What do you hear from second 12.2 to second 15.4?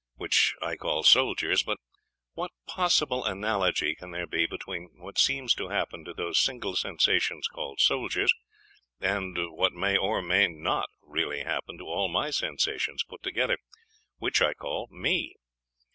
sensations put together, which I call me?